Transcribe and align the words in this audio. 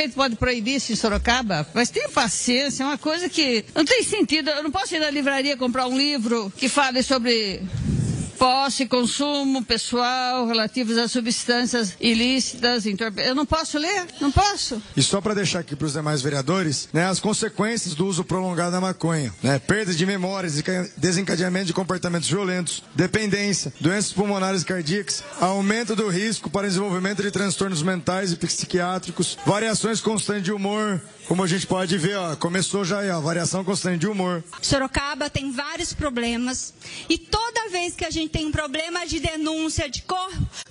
prefeito 0.00 0.14
pode 0.14 0.36
proibir 0.36 0.76
isso 0.76 0.92
em 0.92 0.96
Sorocaba? 0.96 1.66
Mas 1.74 1.90
tenha 1.90 2.08
paciência, 2.08 2.82
é 2.82 2.86
uma 2.86 2.98
coisa 2.98 3.28
que 3.28 3.64
não 3.74 3.84
tem 3.84 4.02
sentido. 4.02 4.48
Eu 4.50 4.62
não 4.62 4.70
posso 4.70 4.94
ir 4.94 4.98
na 4.98 5.10
livraria 5.10 5.56
comprar 5.56 5.86
um 5.86 5.96
livro 5.96 6.50
que 6.56 6.68
fale 6.68 7.02
sobre 7.02 7.60
posse 8.40 8.84
e 8.84 8.88
consumo 8.88 9.62
pessoal 9.62 10.46
relativos 10.46 10.96
a 10.96 11.06
substâncias 11.06 11.94
ilícitas, 12.00 12.86
Eu 12.86 13.34
não 13.34 13.44
posso 13.44 13.76
ler? 13.76 14.06
Não 14.18 14.32
posso. 14.32 14.82
E 14.96 15.02
só 15.02 15.20
para 15.20 15.34
deixar 15.34 15.58
aqui 15.58 15.76
para 15.76 15.86
os 15.86 15.92
demais 15.92 16.22
vereadores, 16.22 16.88
né, 16.90 17.04
as 17.04 17.20
consequências 17.20 17.94
do 17.94 18.06
uso 18.06 18.24
prolongado 18.24 18.72
da 18.72 18.80
maconha, 18.80 19.30
né, 19.42 19.58
perda 19.58 19.92
de 19.92 20.06
memórias, 20.06 20.54
desencadeamento 20.96 21.66
de 21.66 21.74
comportamentos 21.74 22.30
violentos, 22.30 22.82
dependência, 22.94 23.74
doenças 23.78 24.10
pulmonares 24.14 24.64
cardíacas, 24.64 25.22
aumento 25.38 25.94
do 25.94 26.08
risco 26.08 26.48
para 26.48 26.66
desenvolvimento 26.66 27.22
de 27.22 27.30
transtornos 27.30 27.82
mentais 27.82 28.32
e 28.32 28.36
psiquiátricos, 28.36 29.36
variações 29.44 30.00
constantes 30.00 30.44
de 30.44 30.52
humor, 30.52 30.98
como 31.28 31.44
a 31.44 31.46
gente 31.46 31.66
pode 31.66 31.96
ver, 31.98 32.16
ó, 32.16 32.34
começou 32.36 32.84
já 32.84 33.00
aí, 33.00 33.10
a 33.10 33.20
variação 33.20 33.62
constante 33.62 34.00
de 34.00 34.08
humor. 34.08 34.42
Sorocaba 34.62 35.28
tem 35.28 35.52
vários 35.52 35.92
problemas 35.92 36.72
e 37.08 37.18
toda 37.18 37.68
vez 37.68 37.94
que 37.94 38.04
a 38.04 38.10
gente 38.10 38.29
tem 38.30 38.46
um 38.46 38.52
problema 38.52 39.06
de 39.06 39.20
denúncia 39.20 39.88
de 39.88 40.04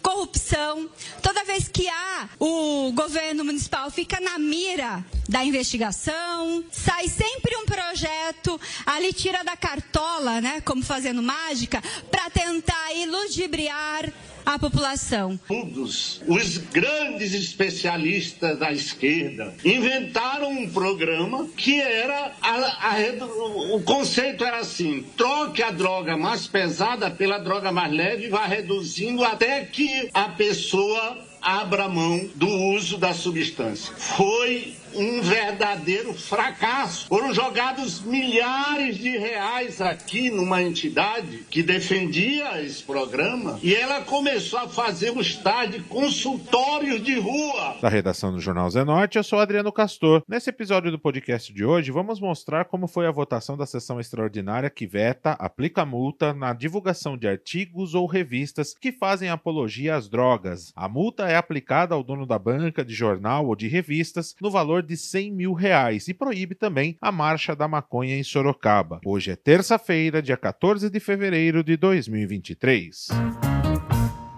corrupção, 0.01 0.89
toda 1.21 1.43
vez 1.43 1.67
que 1.67 1.87
há 1.87 2.29
o 2.39 2.91
governo 2.93 3.43
municipal 3.43 3.91
fica 3.91 4.19
na 4.19 4.39
mira 4.39 5.05
da 5.29 5.45
investigação, 5.45 6.63
sai 6.71 7.07
sempre 7.07 7.55
um 7.55 7.65
projeto, 7.65 8.59
ali 8.83 9.13
tira 9.13 9.43
da 9.43 9.55
cartola, 9.55 10.41
né, 10.41 10.59
como 10.65 10.81
fazendo 10.81 11.21
mágica, 11.21 11.83
para 12.09 12.31
tentar 12.31 12.93
iludibriar 12.95 14.11
a 14.43 14.57
população. 14.57 15.39
Todos 15.47 16.19
os 16.25 16.57
grandes 16.57 17.35
especialistas 17.35 18.57
da 18.57 18.71
esquerda 18.71 19.53
inventaram 19.63 20.49
um 20.49 20.67
programa 20.67 21.47
que 21.55 21.79
era 21.79 22.33
a, 22.41 22.55
a, 22.89 23.75
o 23.75 23.83
conceito 23.83 24.43
era 24.43 24.57
assim: 24.57 25.05
troque 25.15 25.61
a 25.61 25.69
droga 25.69 26.17
mais 26.17 26.47
pesada 26.47 27.11
pela 27.11 27.37
droga 27.37 27.71
mais 27.71 27.93
leve, 27.93 28.25
e 28.25 28.29
vá 28.29 28.47
reduzindo 28.47 29.23
até 29.23 29.63
que 29.65 30.09
a 30.11 30.29
pessoa 30.29 31.19
abra 31.41 31.87
mão 31.87 32.29
do 32.35 32.47
uso 32.47 32.97
da 32.97 33.13
substância. 33.13 33.93
Foi 33.95 34.73
um 34.95 35.21
verdadeiro 35.21 36.13
fracasso. 36.13 37.07
Foram 37.07 37.33
jogados 37.33 38.01
milhares 38.01 38.97
de 38.97 39.17
reais 39.17 39.81
aqui 39.81 40.29
numa 40.29 40.61
entidade 40.61 41.45
que 41.49 41.63
defendia 41.63 42.61
esse 42.61 42.83
programa 42.83 43.59
e 43.61 43.73
ela 43.73 44.01
começou 44.01 44.59
a 44.59 44.67
fazer 44.67 45.15
os 45.17 45.35
tais 45.35 45.71
de 45.71 45.79
consultórios 45.81 47.03
de 47.03 47.19
rua. 47.19 47.77
Da 47.81 47.89
redação 47.89 48.31
do 48.31 48.39
Jornal 48.39 48.69
Zenorte, 48.69 49.17
eu 49.17 49.23
sou 49.23 49.39
Adriano 49.39 49.71
Castor. 49.71 50.23
Nesse 50.27 50.49
episódio 50.49 50.91
do 50.91 50.99
podcast 50.99 51.53
de 51.53 51.63
hoje, 51.63 51.91
vamos 51.91 52.19
mostrar 52.19 52.65
como 52.65 52.87
foi 52.87 53.07
a 53.07 53.11
votação 53.11 53.57
da 53.57 53.65
sessão 53.65 53.99
extraordinária 53.99 54.69
que 54.69 54.87
veta, 54.87 55.31
aplica 55.33 55.85
multa 55.85 56.33
na 56.33 56.53
divulgação 56.53 57.17
de 57.17 57.27
artigos 57.27 57.93
ou 57.95 58.05
revistas 58.05 58.73
que 58.73 58.91
fazem 58.91 59.29
apologia 59.29 59.95
às 59.95 60.09
drogas. 60.09 60.71
A 60.75 60.87
multa 60.87 61.27
é 61.27 61.35
aplicada 61.35 61.95
ao 61.95 62.03
dono 62.03 62.25
da 62.25 62.39
banca 62.39 62.83
de 62.83 62.93
jornal 62.93 63.47
ou 63.47 63.55
de 63.55 63.67
revistas 63.67 64.35
no 64.41 64.49
valor 64.49 64.78
valor 64.79 64.83
de 64.83 64.97
100 64.97 65.31
mil 65.31 65.53
reais 65.53 66.07
e 66.07 66.13
proíbe 66.13 66.55
também 66.55 66.97
a 67.01 67.11
Marcha 67.11 67.55
da 67.55 67.67
Maconha 67.67 68.17
em 68.17 68.23
Sorocaba. 68.23 68.99
Hoje 69.05 69.31
é 69.31 69.35
terça-feira, 69.35 70.21
dia 70.21 70.37
14 70.37 70.89
de 70.89 70.99
fevereiro 70.99 71.63
de 71.63 71.77
2023. 71.77 73.48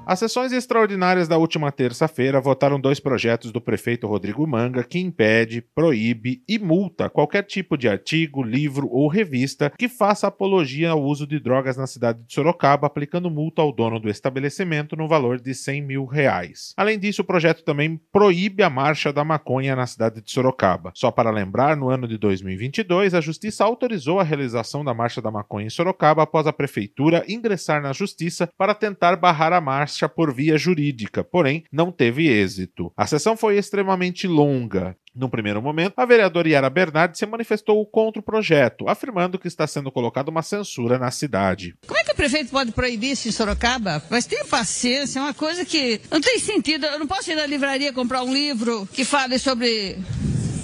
As 0.03 0.17
sessões 0.17 0.51
extraordinárias 0.51 1.27
da 1.27 1.37
última 1.37 1.71
terça-feira 1.71 2.41
votaram 2.41 2.79
dois 2.79 2.99
projetos 2.99 3.51
do 3.51 3.61
prefeito 3.61 4.07
Rodrigo 4.07 4.45
Manga 4.47 4.83
que 4.83 4.97
impede, 4.97 5.61
proíbe 5.75 6.41
e 6.49 6.57
multa 6.57 7.07
qualquer 7.07 7.43
tipo 7.43 7.77
de 7.77 7.87
artigo, 7.87 8.41
livro 8.41 8.89
ou 8.91 9.07
revista 9.07 9.71
que 9.77 9.87
faça 9.87 10.25
apologia 10.25 10.89
ao 10.89 11.03
uso 11.03 11.27
de 11.27 11.39
drogas 11.39 11.77
na 11.77 11.85
cidade 11.85 12.23
de 12.25 12.33
Sorocaba, 12.33 12.87
aplicando 12.87 13.29
multa 13.29 13.61
ao 13.61 13.71
dono 13.71 13.99
do 13.99 14.09
estabelecimento 14.09 14.95
no 14.95 15.07
valor 15.07 15.39
de 15.39 15.53
100 15.53 15.81
mil 15.83 16.05
reais. 16.05 16.73
Além 16.75 16.97
disso, 16.97 17.21
o 17.21 17.25
projeto 17.25 17.63
também 17.63 18.01
proíbe 18.11 18.63
a 18.63 18.69
marcha 18.71 19.13
da 19.13 19.23
maconha 19.23 19.75
na 19.75 19.85
cidade 19.85 20.19
de 20.19 20.31
Sorocaba. 20.31 20.91
Só 20.95 21.11
para 21.11 21.29
lembrar, 21.29 21.77
no 21.77 21.89
ano 21.89 22.07
de 22.07 22.17
2022, 22.17 23.13
a 23.13 23.21
Justiça 23.21 23.63
autorizou 23.63 24.19
a 24.19 24.23
realização 24.23 24.83
da 24.83 24.95
marcha 24.95 25.21
da 25.21 25.29
maconha 25.29 25.67
em 25.67 25.69
Sorocaba 25.69 26.23
após 26.23 26.47
a 26.47 26.53
prefeitura 26.53 27.23
ingressar 27.29 27.83
na 27.83 27.93
Justiça 27.93 28.49
para 28.57 28.73
tentar 28.73 29.15
barrar 29.15 29.53
a 29.53 29.61
marcha 29.61 29.90
marcha 29.91 30.07
por 30.07 30.33
via 30.33 30.57
jurídica, 30.57 31.21
porém 31.21 31.65
não 31.69 31.91
teve 31.91 32.27
êxito. 32.27 32.93
A 32.95 33.05
sessão 33.05 33.35
foi 33.35 33.57
extremamente 33.57 34.25
longa. 34.25 34.95
No 35.13 35.29
primeiro 35.29 35.61
momento, 35.61 35.95
a 35.97 36.05
vereadora 36.05 36.47
Yara 36.47 36.69
Bernardi 36.69 37.17
se 37.17 37.25
manifestou 37.25 37.85
contra 37.85 38.21
o 38.21 38.23
projeto, 38.23 38.87
afirmando 38.87 39.37
que 39.37 39.49
está 39.49 39.67
sendo 39.67 39.91
colocada 39.91 40.31
uma 40.31 40.41
censura 40.41 40.97
na 40.97 41.11
cidade. 41.11 41.75
Como 41.85 41.99
é 41.99 42.03
que 42.05 42.13
o 42.13 42.15
prefeito 42.15 42.49
pode 42.49 42.71
proibir 42.71 43.11
isso 43.11 43.27
em 43.27 43.31
Sorocaba? 43.31 44.01
Mas 44.09 44.25
tenha 44.25 44.45
paciência, 44.45 45.19
é 45.19 45.21
uma 45.21 45.33
coisa 45.33 45.65
que 45.65 45.99
não 46.09 46.21
tem 46.21 46.39
sentido. 46.39 46.85
Eu 46.85 46.97
não 46.97 47.07
posso 47.07 47.29
ir 47.29 47.35
na 47.35 47.45
livraria 47.45 47.91
comprar 47.91 48.23
um 48.23 48.33
livro 48.33 48.87
que 48.93 49.03
fale 49.03 49.37
sobre 49.37 49.97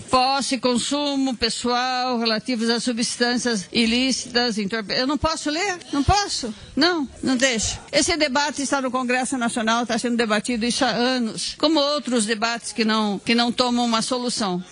posse 0.10 0.56
e 0.56 0.60
consumo 0.60 1.36
pessoal 1.36 2.18
relativos 2.18 2.70
a 2.70 2.80
substâncias 2.80 3.68
ilícitas, 3.72 4.58
Eu 4.58 5.08
não 5.08 5.18
posso 5.18 5.50
ler? 5.50 5.78
Não 5.92 6.04
posso? 6.04 6.54
Não, 6.76 7.08
não 7.22 7.36
deixa. 7.36 7.80
Esse 7.92 8.16
debate 8.18 8.62
está 8.62 8.82
no 8.82 8.92
Congresso 8.92 9.38
Nacional, 9.38 9.84
está 9.84 9.98
sendo 9.98 10.18
debatido 10.18 10.66
isso 10.66 10.84
há 10.86 10.90
anos, 10.90 11.56
como 11.58 11.80
outros 11.80 12.26
debates 12.26 12.72
que 12.72 12.86
não, 12.86 13.20
que 13.20 13.36
não 13.36 13.52
tomam 13.52 13.86
uma 13.86 14.02
solução 14.02 14.64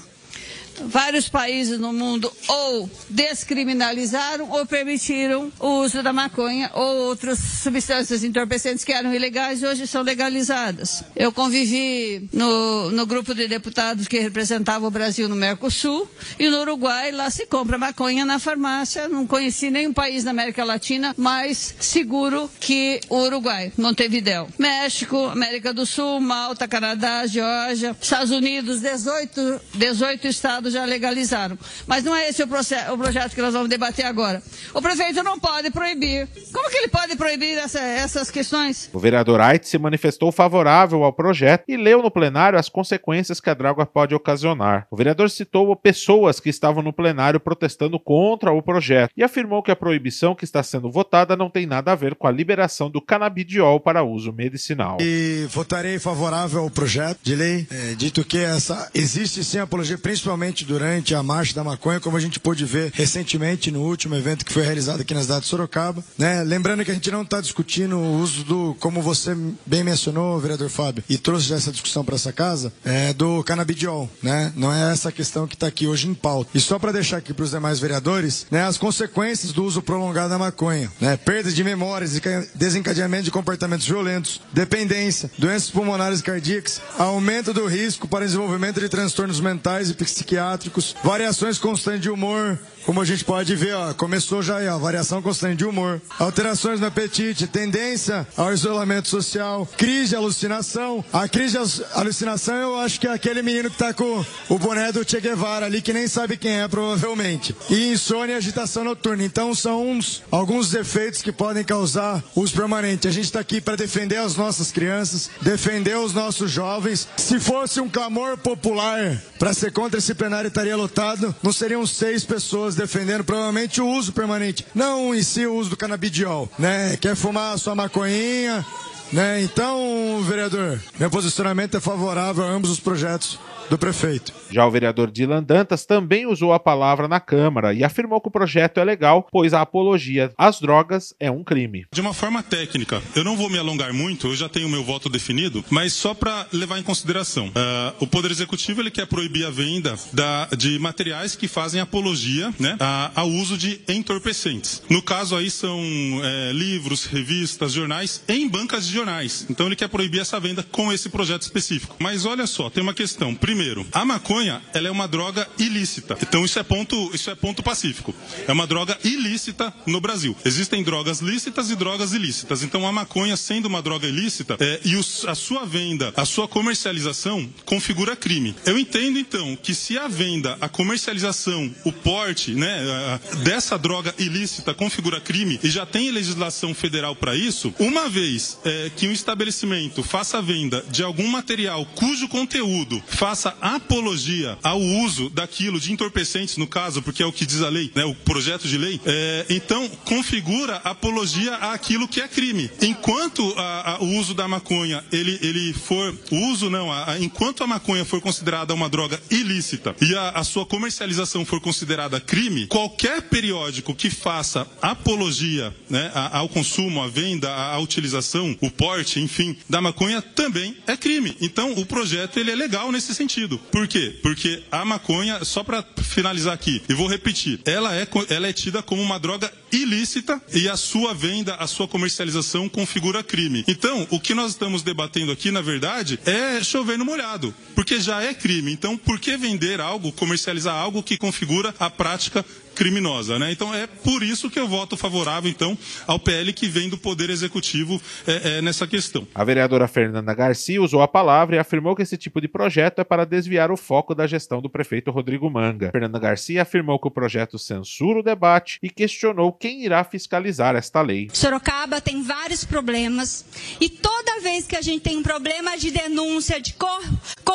vários 0.83 1.29
países 1.29 1.79
no 1.79 1.93
mundo 1.93 2.31
ou 2.47 2.89
descriminalizaram 3.09 4.49
ou 4.51 4.65
permitiram 4.65 5.51
o 5.59 5.81
uso 5.81 6.01
da 6.03 6.13
maconha 6.13 6.69
ou 6.73 7.07
outras 7.07 7.39
substâncias 7.39 8.23
entorpecentes 8.23 8.83
que 8.83 8.91
eram 8.91 9.13
ilegais 9.13 9.61
e 9.61 9.65
hoje 9.65 9.87
são 9.87 10.01
legalizadas. 10.01 11.03
Eu 11.15 11.31
convivi 11.31 12.29
no, 12.31 12.91
no 12.91 13.05
grupo 13.05 13.33
de 13.33 13.47
deputados 13.47 14.07
que 14.07 14.19
representava 14.19 14.85
o 14.87 14.91
Brasil 14.91 15.27
no 15.27 15.35
Mercosul 15.35 16.07
e 16.39 16.49
no 16.49 16.61
Uruguai 16.61 17.11
lá 17.11 17.29
se 17.29 17.45
compra 17.45 17.77
maconha 17.77 18.25
na 18.25 18.39
farmácia. 18.39 19.07
Não 19.07 19.25
conheci 19.27 19.69
nenhum 19.69 19.93
país 19.93 20.23
da 20.23 20.31
América 20.31 20.63
Latina 20.63 21.13
mais 21.17 21.75
seguro 21.79 22.49
que 22.59 22.99
o 23.09 23.17
Uruguai, 23.17 23.71
Montevideo. 23.77 24.47
México, 24.57 25.25
América 25.25 25.73
do 25.73 25.85
Sul, 25.85 26.19
Malta, 26.19 26.67
Canadá, 26.67 27.25
Geórgia, 27.27 27.95
Estados 28.01 28.31
Unidos, 28.31 28.81
18, 28.81 29.61
18 29.73 30.27
estados 30.27 30.64
estados 30.65 30.73
já 30.73 30.85
legalizaram. 30.85 31.57
Mas 31.87 32.03
não 32.03 32.15
é 32.15 32.29
esse 32.29 32.41
o, 32.41 32.45
o, 32.45 32.97
projeto 32.97 33.33
que 33.33 33.41
nós 33.41 33.53
vamos 33.53 33.69
debater 33.69 34.05
agora. 34.05 34.41
O 34.73 34.81
prefeito 34.81 35.23
não 35.23 35.39
pode 35.39 35.69
proibir. 35.71 36.27
Como 36.51 36.69
que 36.69 36.77
ele 36.77 36.87
pode 36.87 37.15
proibir 37.15 37.57
essa, 37.57 37.79
essas 37.79 38.31
questões? 38.31 38.89
O 38.93 38.99
vereador 38.99 39.39
Ait 39.41 39.67
se 39.67 39.77
manifestou 39.77 40.31
favorável 40.31 41.03
ao 41.03 41.13
projeto 41.13 41.63
e 41.67 41.77
leu 41.77 42.01
no 42.01 42.11
plenário 42.11 42.57
as 42.57 42.69
consequências 42.69 43.39
que 43.39 43.49
a 43.49 43.53
droga 43.53 43.85
pode 43.85 44.15
ocasionar. 44.15 44.87
O 44.89 44.95
vereador 44.95 45.29
citou 45.29 45.75
pessoas 45.75 46.39
que 46.39 46.49
estavam 46.49 46.81
no 46.81 46.93
plenário 46.93 47.39
protestando 47.39 47.99
contra 47.99 48.51
o 48.51 48.61
projeto 48.61 49.11
e 49.15 49.23
afirmou 49.23 49.61
que 49.61 49.71
a 49.71 49.75
proibição 49.75 50.35
que 50.35 50.45
está 50.45 50.63
sendo 50.63 50.91
votada 50.91 51.35
não 51.35 51.49
tem 51.49 51.65
nada 51.65 51.91
a 51.91 51.95
ver 51.95 52.15
com 52.15 52.27
a 52.27 52.31
liberação 52.31 52.89
do 52.89 53.01
canabidiol 53.01 53.79
para 53.79 54.03
uso 54.03 54.33
medicinal. 54.33 54.97
E 55.01 55.47
votarei 55.49 55.99
favorável 55.99 56.61
ao 56.61 56.69
projeto 56.69 57.19
de 57.21 57.35
lei, 57.35 57.67
é, 57.69 57.93
dito 57.95 58.23
que 58.23 58.37
essa 58.37 58.89
existe 58.93 59.43
sim 59.43 59.59
apologia, 59.59 59.97
principalmente 59.97 60.54
durante 60.63 61.15
a 61.15 61.23
Marcha 61.23 61.53
da 61.53 61.63
Maconha, 61.63 61.99
como 61.99 62.15
a 62.15 62.19
gente 62.19 62.39
pôde 62.39 62.63
ver 62.63 62.91
recentemente 62.93 63.71
no 63.71 63.81
último 63.81 64.15
evento 64.15 64.45
que 64.45 64.53
foi 64.53 64.63
realizado 64.63 65.01
aqui 65.01 65.13
na 65.13 65.21
cidade 65.21 65.41
de 65.41 65.47
Sorocaba. 65.47 66.03
Né? 66.17 66.43
Lembrando 66.43 66.85
que 66.85 66.91
a 66.91 66.93
gente 66.93 67.11
não 67.11 67.23
está 67.23 67.41
discutindo 67.41 67.97
o 67.97 68.19
uso 68.19 68.43
do, 68.43 68.75
como 68.79 69.01
você 69.01 69.35
bem 69.65 69.83
mencionou, 69.83 70.39
vereador 70.39 70.69
Fábio, 70.69 71.03
e 71.09 71.17
trouxe 71.17 71.53
essa 71.53 71.71
discussão 71.71 72.05
para 72.05 72.15
essa 72.15 72.31
casa, 72.31 72.71
é, 72.83 73.13
do 73.13 73.43
canabidiol. 73.43 74.09
Né? 74.21 74.53
Não 74.55 74.71
é 74.71 74.91
essa 74.91 75.11
questão 75.11 75.47
que 75.47 75.55
está 75.55 75.67
aqui 75.67 75.87
hoje 75.87 76.07
em 76.07 76.13
pauta. 76.13 76.51
E 76.53 76.59
só 76.59 76.79
para 76.79 76.91
deixar 76.91 77.17
aqui 77.17 77.33
para 77.33 77.43
os 77.43 77.51
demais 77.51 77.79
vereadores, 77.79 78.45
né, 78.49 78.63
as 78.63 78.77
consequências 78.77 79.51
do 79.51 79.65
uso 79.65 79.81
prolongado 79.81 80.29
da 80.29 80.37
maconha, 80.37 80.91
né? 81.01 81.17
perda 81.17 81.51
de 81.51 81.63
memórias, 81.63 82.19
desencadeamento 82.53 83.23
de 83.23 83.31
comportamentos 83.31 83.87
violentos, 83.87 84.41
dependência, 84.53 85.29
doenças 85.37 85.69
pulmonares 85.69 86.21
cardíacas, 86.21 86.81
aumento 86.97 87.53
do 87.53 87.65
risco 87.65 88.07
para 88.07 88.25
desenvolvimento 88.25 88.79
de 88.79 88.87
transtornos 88.87 89.39
mentais 89.39 89.89
e 89.89 89.93
psiquiátricos 89.93 90.44
psiquiátricos, 90.45 90.95
variações 91.03 91.57
constantes 91.57 92.01
de 92.01 92.09
humor, 92.09 92.59
como 92.85 93.01
a 93.01 93.05
gente 93.05 93.25
pode 93.25 93.55
ver, 93.55 93.73
ó, 93.73 93.93
começou 93.93 94.41
já 94.41 94.57
aí, 94.57 94.67
ó, 94.67 94.77
variação 94.77 95.21
constante 95.21 95.57
de 95.57 95.65
humor, 95.65 96.01
alterações 96.19 96.79
no 96.79 96.85
apetite, 96.85 97.47
tendência 97.47 98.27
ao 98.37 98.53
isolamento 98.53 99.07
social, 99.07 99.67
crise 99.77 100.09
de 100.09 100.15
alucinação. 100.15 101.03
A 101.11 101.27
crise 101.27 101.57
de 101.57 101.83
alucinação 101.93 102.55
eu 102.55 102.79
acho 102.79 102.99
que 102.99 103.07
é 103.07 103.11
aquele 103.11 103.41
menino 103.41 103.69
que 103.71 103.77
tá 103.77 103.93
com 103.93 104.23
o 104.49 104.59
boné 104.59 104.91
do 104.91 105.07
Che 105.07 105.19
Guevara 105.19 105.65
ali, 105.65 105.81
que 105.81 105.93
nem 105.93 106.07
sabe 106.07 106.37
quem 106.37 106.61
é, 106.61 106.67
provavelmente. 106.67 107.55
E 107.69 107.91
insônia 107.91 108.33
e 108.33 108.37
agitação 108.37 108.83
noturna. 108.83 109.23
Então 109.23 109.55
são 109.55 109.89
uns, 109.89 110.23
alguns 110.31 110.73
efeitos 110.73 111.21
que 111.21 111.31
podem 111.31 111.63
causar 111.63 112.23
uso 112.35 112.53
permanente. 112.53 113.07
A 113.07 113.11
gente 113.11 113.25
está 113.25 113.39
aqui 113.39 113.59
para 113.59 113.75
defender 113.75 114.17
as 114.17 114.35
nossas 114.35 114.71
crianças, 114.71 115.29
defender 115.41 115.97
os 115.97 116.13
nossos 116.13 116.51
jovens. 116.51 117.07
Se 117.17 117.39
fosse 117.39 117.79
um 117.79 117.89
clamor 117.89 118.37
popular 118.37 119.21
Para 119.39 119.53
ser 119.53 119.71
contra 119.71 119.99
esse 119.99 120.13
plenário 120.13 120.47
estaria 120.47 120.77
lotado, 120.77 121.35
não 121.43 121.51
seriam 121.51 121.85
seis 121.85 122.23
pessoas 122.23 122.74
defendendo 122.75 123.23
provavelmente 123.23 123.81
o 123.81 123.87
uso 123.87 124.13
permanente, 124.13 124.65
não 124.73 125.13
em 125.13 125.23
si 125.23 125.45
o 125.45 125.55
uso 125.55 125.69
do 125.69 125.77
canabidiol, 125.77 126.49
né? 126.57 126.97
Quer 126.97 127.15
fumar 127.15 127.57
sua 127.57 127.75
maconhinha, 127.75 128.65
né? 129.11 129.41
Então, 129.41 130.21
vereador, 130.23 130.81
meu 130.99 131.09
posicionamento 131.09 131.77
é 131.77 131.79
favorável 131.79 132.43
a 132.43 132.47
ambos 132.47 132.69
os 132.69 132.79
projetos 132.79 133.39
do 133.69 133.77
prefeito. 133.77 134.33
Já 134.51 134.65
o 134.65 134.71
vereador 134.71 135.11
Dylan 135.11 135.43
Dantas 135.43 135.85
também 135.85 136.25
usou 136.25 136.53
a 136.53 136.59
palavra 136.59 137.07
na 137.07 137.19
Câmara 137.19 137.73
e 137.73 137.83
afirmou 137.83 138.21
que 138.21 138.27
o 138.27 138.31
projeto 138.31 138.79
é 138.79 138.83
legal, 138.83 139.27
pois 139.31 139.53
a 139.53 139.61
apologia 139.61 140.31
às 140.37 140.59
drogas 140.59 141.13
é 141.19 141.29
um 141.29 141.43
crime. 141.43 141.85
De 141.91 142.01
uma 142.01 142.13
forma 142.13 142.41
técnica, 142.43 143.01
eu 143.15 143.23
não 143.23 143.35
vou 143.35 143.49
me 143.49 143.57
alongar 143.57 143.93
muito, 143.93 144.27
eu 144.27 144.35
já 144.35 144.47
tenho 144.47 144.69
meu 144.69 144.83
voto 144.83 145.09
definido, 145.09 145.63
mas 145.69 145.93
só 145.93 146.13
para 146.13 146.47
levar 146.53 146.79
em 146.79 146.83
consideração. 146.83 147.47
Uh, 147.47 147.95
o 147.99 148.07
Poder 148.07 148.31
Executivo 148.31 148.81
ele 148.81 148.91
quer 148.91 149.07
proibir 149.07 149.45
a 149.45 149.49
venda 149.49 149.95
da, 150.13 150.47
de 150.57 150.77
materiais 150.79 151.35
que 151.35 151.47
fazem 151.47 151.81
apologia 151.81 152.53
né, 152.59 152.77
a, 152.79 153.11
ao 153.15 153.29
uso 153.29 153.57
de 153.57 153.81
entorpecentes. 153.87 154.81
No 154.89 155.01
caso 155.01 155.35
aí 155.35 155.49
são 155.49 155.81
é, 156.23 156.51
livros, 156.53 157.05
revistas, 157.05 157.73
jornais 157.73 158.23
em 158.27 158.47
bancas 158.47 158.87
de 158.87 158.93
jornais. 158.93 159.45
Então 159.49 159.65
ele 159.65 159.75
quer 159.75 159.89
proibir 159.89 160.21
essa 160.21 160.39
venda 160.39 160.63
com 160.63 160.91
esse 160.93 161.09
projeto 161.09 161.41
específico. 161.41 161.95
Mas 161.99 162.25
olha 162.25 162.47
só, 162.47 162.69
tem 162.69 162.83
uma 162.83 162.93
questão. 162.93 163.33
Primeiro, 163.33 163.54
a 163.91 164.05
maconha 164.05 164.61
ela 164.73 164.87
é 164.87 164.91
uma 164.91 165.07
droga 165.07 165.47
ilícita. 165.57 166.17
Então 166.21 166.43
isso 166.43 166.59
é 166.59 166.63
ponto, 166.63 167.11
isso 167.13 167.29
é 167.29 167.35
ponto 167.35 167.63
pacífico. 167.63 168.13
É 168.47 168.51
uma 168.51 168.67
droga 168.67 168.97
ilícita 169.03 169.73
no 169.85 170.01
Brasil. 170.01 170.35
Existem 170.43 170.83
drogas 170.83 171.19
lícitas 171.19 171.69
e 171.69 171.75
drogas 171.75 172.13
ilícitas. 172.13 172.63
Então 172.63 172.85
a 172.87 172.91
maconha 172.91 173.37
sendo 173.37 173.67
uma 173.67 173.81
droga 173.81 174.07
ilícita 174.07 174.57
é, 174.59 174.79
e 174.83 174.95
a 175.27 175.35
sua 175.35 175.65
venda, 175.65 176.13
a 176.15 176.25
sua 176.25 176.47
comercialização 176.47 177.47
configura 177.65 178.15
crime. 178.15 178.55
Eu 178.65 178.77
entendo 178.77 179.17
então 179.17 179.57
que 179.61 179.73
se 179.73 179.97
a 179.97 180.07
venda, 180.07 180.57
a 180.59 180.67
comercialização, 180.67 181.73
o 181.83 181.91
porte, 181.91 182.53
né, 182.53 183.19
dessa 183.43 183.77
droga 183.77 184.13
ilícita 184.17 184.73
configura 184.73 185.19
crime 185.19 185.59
e 185.63 185.69
já 185.69 185.85
tem 185.85 186.11
legislação 186.11 186.73
federal 186.73 187.15
para 187.15 187.35
isso, 187.35 187.73
uma 187.79 188.09
vez 188.09 188.57
é, 188.65 188.91
que 188.95 189.07
um 189.07 189.11
estabelecimento 189.11 190.03
faça 190.03 190.41
venda 190.41 190.83
de 190.89 191.03
algum 191.03 191.27
material 191.27 191.85
cujo 191.95 192.27
conteúdo 192.27 193.01
faça 193.07 193.44
faça 193.45 193.55
apologia 193.61 194.57
ao 194.63 194.79
uso 194.79 195.29
daquilo 195.29 195.79
de 195.79 195.91
entorpecentes, 195.91 196.57
no 196.57 196.65
caso, 196.65 197.01
porque 197.01 197.21
é 197.21 197.25
o 197.25 197.31
que 197.31 197.45
diz 197.45 197.61
a 197.61 197.69
lei, 197.69 197.91
né, 197.93 198.03
o 198.03 198.15
projeto 198.15 198.67
de 198.67 198.77
lei, 198.77 198.99
é, 199.05 199.45
então 199.49 199.87
configura 200.05 200.77
apologia 200.83 201.53
àquilo 201.55 202.07
que 202.07 202.21
é 202.21 202.27
crime. 202.27 202.69
Enquanto 202.81 203.53
a, 203.57 203.91
a, 203.91 204.01
o 204.01 204.17
uso 204.17 204.33
da 204.33 204.47
maconha, 204.47 205.03
ele, 205.11 205.37
ele 205.41 205.73
for, 205.73 206.17
uso 206.31 206.69
não, 206.69 206.91
a, 206.91 207.19
enquanto 207.19 207.63
a 207.63 207.67
maconha 207.67 208.03
for 208.05 208.19
considerada 208.19 208.73
uma 208.73 208.89
droga 208.89 209.21
ilícita 209.29 209.95
e 210.01 210.15
a, 210.15 210.43
sua 210.43 210.65
comercialização 210.65 211.45
for 211.45 211.59
considerada 211.59 212.19
crime, 212.19 212.67
qualquer 212.67 213.23
periódico 213.23 213.93
que 213.93 214.09
faça 214.09 214.67
apologia 214.81 215.75
né, 215.89 216.11
ao 216.31 216.47
consumo, 216.47 217.01
à 217.01 217.07
venda, 217.07 217.53
à 217.53 217.77
utilização, 217.79 218.55
o 218.61 218.69
porte, 218.69 219.19
enfim, 219.19 219.55
da 219.69 219.81
maconha 219.81 220.21
também 220.21 220.77
é 220.87 220.95
crime. 220.95 221.35
Então 221.41 221.73
o 221.73 221.85
projeto 221.85 222.37
ele 222.37 222.51
é 222.51 222.55
legal 222.55 222.91
nesse 222.91 223.13
sentido 223.13 223.34
sentido. 223.35 223.57
Por 223.71 223.87
quê? 223.87 224.15
Porque 224.21 224.63
a 224.71 224.85
maconha, 224.85 225.43
só 225.43 225.63
para 225.63 225.83
finalizar 226.01 226.53
aqui, 226.53 226.81
e 226.87 226.93
vou 226.93 227.07
repetir, 227.07 227.59
ela 227.65 227.93
é, 227.95 228.07
ela 228.29 228.47
é 228.47 228.53
tida 228.53 228.81
como 228.81 229.01
uma 229.01 229.19
droga 229.19 229.51
ilícita 229.71 230.41
e 230.53 230.69
a 230.69 230.77
sua 230.77 231.13
venda, 231.13 231.55
a 231.55 231.67
sua 231.67 231.87
comercialização 231.87 232.69
configura 232.69 233.23
crime. 233.23 233.63
Então, 233.67 234.07
o 234.09 234.19
que 234.19 234.33
nós 234.33 234.51
estamos 234.51 234.81
debatendo 234.81 235.31
aqui, 235.31 235.51
na 235.51 235.61
verdade, 235.61 236.17
é 236.25 236.63
chover 236.63 236.97
no 236.97 237.05
molhado, 237.05 237.53
porque 237.75 237.99
já 237.99 238.21
é 238.21 238.33
crime. 238.33 238.71
Então, 238.71 238.97
por 238.97 239.19
que 239.19 239.35
vender 239.35 239.81
algo, 239.81 240.11
comercializar 240.13 240.75
algo 240.75 241.03
que 241.03 241.17
configura 241.17 241.75
a 241.77 241.89
prática 241.89 242.45
criminosa, 242.75 243.39
né? 243.39 243.51
Então 243.51 243.73
é 243.73 243.87
por 243.87 244.21
isso 244.21 244.49
que 244.49 244.59
eu 244.59 244.67
voto 244.67 244.97
favorável 244.97 245.49
então 245.49 245.77
ao 246.05 246.19
PL 246.19 246.51
que 246.53 246.67
vem 246.67 246.89
do 246.89 246.97
Poder 246.97 247.29
Executivo 247.29 247.99
é, 248.27 248.57
é, 248.57 248.61
nessa 248.61 248.85
questão. 248.85 249.27
A 249.33 249.43
vereadora 249.43 249.87
Fernanda 249.87 250.33
Garcia 250.33 250.81
usou 250.81 251.01
a 251.01 251.07
palavra 251.07 251.55
e 251.55 251.59
afirmou 251.59 251.95
que 251.95 252.03
esse 252.03 252.17
tipo 252.17 252.41
de 252.41 252.47
projeto 252.47 252.99
é 252.99 253.03
para 253.03 253.25
desviar 253.25 253.71
o 253.71 253.77
foco 253.77 254.13
da 254.13 254.27
gestão 254.27 254.61
do 254.61 254.69
prefeito 254.69 255.09
Rodrigo 255.11 255.49
Manga. 255.49 255.91
Fernanda 255.91 256.19
Garcia 256.19 256.61
afirmou 256.61 256.99
que 256.99 257.07
o 257.07 257.11
projeto 257.11 257.57
censura 257.57 258.19
o 258.19 258.23
debate 258.23 258.77
e 258.83 258.89
questionou 258.89 259.51
quem 259.53 259.83
irá 259.83 260.03
fiscalizar 260.03 260.75
esta 260.75 261.01
lei. 261.01 261.29
Sorocaba 261.33 262.01
tem 262.01 262.21
vários 262.21 262.63
problemas 262.65 263.45
e 263.79 263.89
toda 263.89 264.41
vez 264.41 264.67
que 264.67 264.75
a 264.75 264.81
gente 264.81 265.01
tem 265.01 265.17
um 265.17 265.23
problema 265.23 265.77
de 265.77 265.91
denúncia 265.91 266.59
de 266.59 266.73
cor 266.73 267.01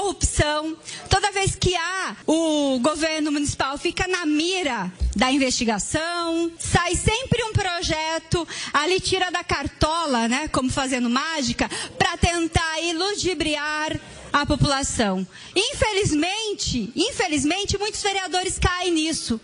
corrupção, 0.00 0.76
toda 1.10 1.30
vez 1.30 1.54
que 1.54 1.76
há 1.76 2.16
o 2.26 2.78
governo 2.80 3.30
municipal 3.30 3.76
fica 3.76 4.08
na 4.08 4.24
mira 4.24 4.90
da 5.14 5.30
investigação, 5.30 6.50
sai 6.58 6.94
sempre 6.94 7.44
um 7.44 7.52
projeto, 7.52 8.48
ali 8.72 8.98
tira 8.98 9.30
da 9.30 9.44
cartola, 9.44 10.26
né, 10.26 10.48
como 10.48 10.70
fazendo 10.70 11.10
mágica, 11.10 11.68
para 11.98 12.16
tentar 12.16 12.80
iludibriar 12.80 14.00
a 14.32 14.46
população. 14.46 15.26
Infelizmente, 15.54 16.90
infelizmente, 16.96 17.76
muitos 17.76 18.00
vereadores 18.02 18.58
caem 18.58 18.92
nisso. 18.92 19.38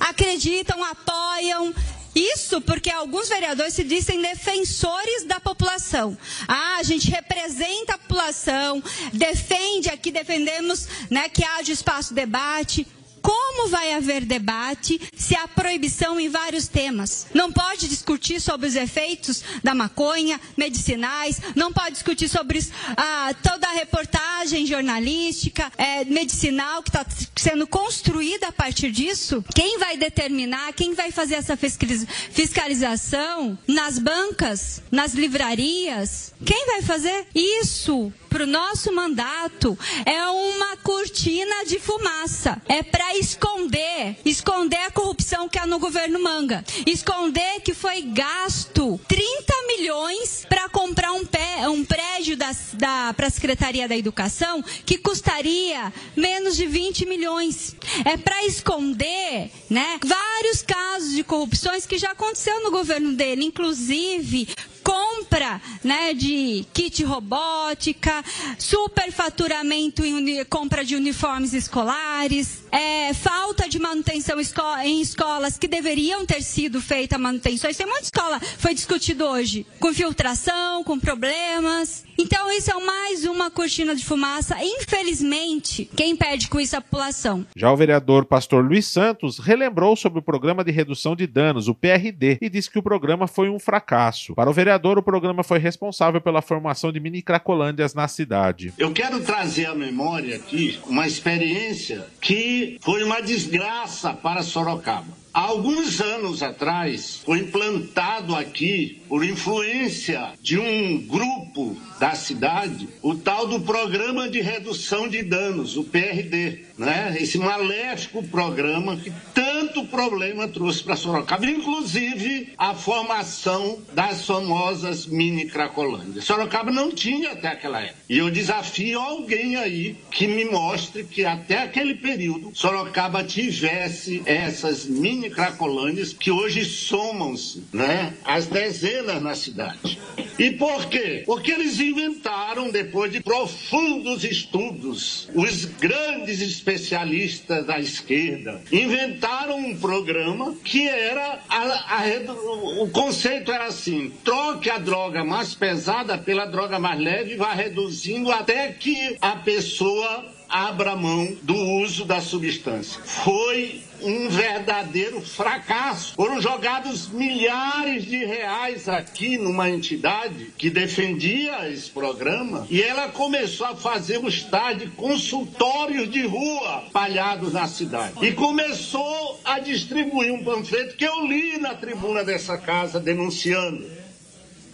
Acreditam, 0.00 0.82
apoiam, 0.82 1.74
isso 2.18 2.60
porque 2.60 2.90
alguns 2.90 3.28
vereadores 3.28 3.74
se 3.74 3.84
dizem 3.84 4.20
defensores 4.20 5.24
da 5.24 5.38
população. 5.38 6.16
Ah, 6.46 6.76
a 6.78 6.82
gente 6.82 7.10
representa 7.10 7.94
a 7.94 7.98
população, 7.98 8.82
defende 9.12 9.88
aqui, 9.88 10.10
defendemos 10.10 10.88
né, 11.10 11.28
que 11.28 11.44
haja 11.44 11.72
espaço 11.72 12.10
de 12.10 12.16
debate. 12.16 12.86
Como 13.22 13.68
vai 13.68 13.94
haver 13.94 14.24
debate 14.24 15.00
se 15.16 15.34
há 15.34 15.46
proibição 15.48 16.18
em 16.18 16.28
vários 16.28 16.68
temas? 16.68 17.26
Não 17.34 17.52
pode 17.52 17.88
discutir 17.88 18.40
sobre 18.40 18.66
os 18.66 18.76
efeitos 18.76 19.42
da 19.62 19.74
maconha, 19.74 20.40
medicinais, 20.56 21.40
não 21.54 21.72
pode 21.72 21.92
discutir 21.92 22.28
sobre 22.28 22.58
ah, 22.96 23.34
toda 23.42 23.66
a 23.66 23.72
reportagem 23.72 24.66
jornalística, 24.66 25.70
é, 25.76 26.04
medicinal 26.04 26.82
que 26.82 26.90
está 26.90 27.06
sendo 27.36 27.66
construída 27.66 28.48
a 28.48 28.52
partir 28.52 28.90
disso. 28.90 29.44
Quem 29.54 29.78
vai 29.78 29.96
determinar, 29.96 30.72
quem 30.72 30.94
vai 30.94 31.10
fazer 31.10 31.36
essa 31.36 31.56
fiscalização 31.56 33.58
nas 33.66 33.98
bancas, 33.98 34.82
nas 34.90 35.14
livrarias? 35.14 36.32
Quem 36.44 36.66
vai 36.66 36.82
fazer 36.82 37.26
isso? 37.34 38.12
para 38.28 38.44
o 38.44 38.46
nosso 38.46 38.94
mandato 38.94 39.76
é 40.04 40.24
uma 40.26 40.76
cortina 40.76 41.64
de 41.64 41.78
fumaça. 41.78 42.60
É 42.68 42.82
para 42.82 43.07
esconder, 43.16 44.16
esconder 44.24 44.80
a 44.80 44.90
corrupção 44.90 45.48
que 45.48 45.58
há 45.58 45.66
no 45.66 45.78
governo 45.78 46.22
Manga. 46.22 46.64
Esconder 46.86 47.60
que 47.60 47.74
foi 47.74 48.02
gasto 48.02 49.00
30 49.08 49.54
milhões 49.66 50.44
para 50.48 50.68
comprar 50.68 51.12
um, 51.12 51.24
pé, 51.24 51.68
um 51.68 51.84
prédio 51.84 52.36
da, 52.36 52.50
da, 52.74 53.14
para 53.14 53.26
a 53.26 53.30
Secretaria 53.30 53.88
da 53.88 53.96
Educação 53.96 54.62
que 54.84 54.98
custaria 54.98 55.92
menos 56.16 56.56
de 56.56 56.66
20 56.66 57.06
milhões. 57.06 57.74
É 58.04 58.16
para 58.16 58.44
esconder 58.44 59.50
né, 59.68 59.98
vários 60.04 60.62
casos 60.62 61.12
de 61.12 61.22
corrupções 61.24 61.86
que 61.86 61.98
já 61.98 62.12
aconteceu 62.12 62.62
no 62.62 62.70
governo 62.70 63.12
dele, 63.12 63.44
inclusive 63.44 64.48
compra 64.88 65.60
né, 65.84 66.14
de 66.14 66.64
kit 66.72 67.04
robótica, 67.04 68.24
superfaturamento 68.58 70.02
em 70.02 70.42
compra 70.46 70.82
de 70.82 70.96
uniformes 70.96 71.52
escolares, 71.52 72.64
é, 72.72 73.12
falta 73.12 73.68
de 73.68 73.78
manutenção 73.78 74.40
esco 74.40 74.62
em 74.82 75.02
escolas 75.02 75.58
que 75.58 75.68
deveriam 75.68 76.24
ter 76.24 76.42
sido 76.42 76.80
feita 76.80 77.18
manutenções. 77.18 77.76
Tem 77.76 77.86
muita 77.86 78.04
escola, 78.04 78.40
foi 78.40 78.72
discutido 78.72 79.26
hoje, 79.26 79.66
com 79.78 79.92
filtração, 79.92 80.82
com 80.82 80.98
problemas. 80.98 82.07
Então 82.20 82.50
isso 82.50 82.68
é 82.72 82.84
mais 82.84 83.24
uma 83.24 83.48
cortina 83.48 83.94
de 83.94 84.04
fumaça. 84.04 84.56
Infelizmente, 84.60 85.88
quem 85.96 86.16
perde 86.16 86.48
com 86.48 86.58
isso 86.58 86.74
é 86.74 86.78
a 86.78 86.82
população. 86.82 87.46
Já 87.54 87.70
o 87.70 87.76
vereador 87.76 88.24
pastor 88.24 88.64
Luiz 88.64 88.86
Santos 88.86 89.38
relembrou 89.38 89.94
sobre 89.94 90.18
o 90.18 90.22
programa 90.22 90.64
de 90.64 90.72
redução 90.72 91.14
de 91.14 91.28
danos, 91.28 91.68
o 91.68 91.74
PRD, 91.76 92.38
e 92.42 92.50
disse 92.50 92.68
que 92.68 92.78
o 92.78 92.82
programa 92.82 93.28
foi 93.28 93.48
um 93.48 93.60
fracasso. 93.60 94.34
Para 94.34 94.50
o 94.50 94.52
vereador, 94.52 94.98
o 94.98 95.02
programa 95.02 95.44
foi 95.44 95.60
responsável 95.60 96.20
pela 96.20 96.42
formação 96.42 96.90
de 96.90 96.98
mini 96.98 97.22
cracolândias 97.22 97.94
na 97.94 98.08
cidade. 98.08 98.74
Eu 98.76 98.92
quero 98.92 99.20
trazer 99.20 99.66
à 99.66 99.74
memória 99.76 100.34
aqui 100.34 100.80
uma 100.88 101.06
experiência 101.06 102.04
que 102.20 102.78
foi 102.80 103.04
uma 103.04 103.20
desgraça 103.20 104.12
para 104.12 104.42
Sorocaba. 104.42 105.06
Há 105.38 105.42
alguns 105.42 106.00
anos 106.00 106.42
atrás, 106.42 107.22
foi 107.24 107.38
implantado 107.38 108.34
aqui, 108.34 109.00
por 109.08 109.24
influência 109.24 110.32
de 110.42 110.58
um 110.58 110.98
grupo 111.06 111.76
da 112.00 112.16
cidade, 112.16 112.88
o 113.00 113.14
tal 113.14 113.46
do 113.46 113.60
Programa 113.60 114.28
de 114.28 114.40
Redução 114.40 115.06
de 115.06 115.22
Danos, 115.22 115.76
o 115.76 115.84
PRD. 115.84 116.64
Né? 116.76 117.16
Esse 117.20 117.38
maléfico 117.38 118.20
programa 118.24 118.96
que 118.96 119.12
tanto 119.32 119.47
tanto 119.68 119.84
problema 119.84 120.48
trouxe 120.48 120.82
para 120.82 120.96
Sorocaba, 120.96 121.46
inclusive 121.46 122.54
a 122.56 122.74
formação 122.74 123.78
das 123.92 124.24
famosas 124.24 125.06
mini 125.06 125.46
Cracolândias. 125.46 126.24
Sorocaba 126.24 126.70
não 126.70 126.90
tinha 126.90 127.32
até 127.32 127.48
aquela 127.48 127.80
época. 127.80 127.98
E 128.08 128.18
eu 128.18 128.30
desafio 128.30 128.98
alguém 128.98 129.56
aí 129.56 129.96
que 130.10 130.26
me 130.26 130.44
mostre 130.46 131.04
que 131.04 131.24
até 131.24 131.62
aquele 131.62 131.94
período 131.94 132.50
Sorocaba 132.54 133.22
tivesse 133.22 134.22
essas 134.24 134.86
mini 134.86 135.28
Cracolândias 135.28 136.12
que 136.12 136.30
hoje 136.30 136.64
somam-se, 136.64 137.64
né, 137.72 138.14
as 138.24 138.46
dezenas 138.46 139.22
na 139.22 139.34
cidade. 139.34 139.98
E 140.38 140.52
por 140.52 140.86
quê? 140.86 141.24
Porque 141.26 141.50
eles 141.50 141.80
inventaram, 141.80 142.70
depois 142.70 143.12
de 143.12 143.20
profundos 143.20 144.24
estudos, 144.24 145.28
os 145.34 145.64
grandes 145.64 146.40
especialistas 146.40 147.66
da 147.66 147.78
esquerda 147.78 148.62
inventaram 148.70 149.57
um 149.58 149.76
programa 149.76 150.54
que 150.64 150.88
era 150.88 151.40
a, 151.48 151.62
a, 151.96 152.82
o 152.82 152.88
conceito 152.90 153.50
era 153.50 153.66
assim: 153.66 154.12
troque 154.24 154.70
a 154.70 154.78
droga 154.78 155.24
mais 155.24 155.54
pesada 155.54 156.16
pela 156.16 156.46
droga 156.46 156.78
mais 156.78 157.00
leve 157.00 157.36
vá 157.36 157.52
reduzindo 157.52 158.30
até 158.30 158.72
que 158.72 159.16
a 159.20 159.36
pessoa 159.36 160.24
abra 160.48 160.96
mão 160.96 161.36
do 161.42 161.54
uso 161.54 162.04
da 162.04 162.20
substância. 162.20 163.02
Foi 163.04 163.82
um 164.02 164.28
verdadeiro 164.28 165.20
fracasso. 165.20 166.14
Foram 166.14 166.40
jogados 166.40 167.08
milhares 167.08 168.04
de 168.04 168.24
reais 168.24 168.88
aqui 168.88 169.38
numa 169.38 169.68
entidade 169.68 170.52
que 170.56 170.70
defendia 170.70 171.68
esse 171.70 171.90
programa 171.90 172.66
e 172.70 172.82
ela 172.82 173.08
começou 173.08 173.66
a 173.66 173.76
fazer 173.76 174.18
os 174.18 174.42
tais 174.42 174.78
de 174.78 174.86
consultórios 174.90 176.10
de 176.10 176.26
rua 176.26 176.84
espalhados 176.86 177.52
na 177.52 177.66
cidade. 177.66 178.14
E 178.24 178.32
começou 178.32 179.40
a 179.44 179.58
distribuir 179.58 180.32
um 180.32 180.44
panfleto 180.44 180.96
que 180.96 181.04
eu 181.04 181.26
li 181.26 181.58
na 181.58 181.74
tribuna 181.74 182.24
dessa 182.24 182.56
casa 182.56 183.00
denunciando, 183.00 183.84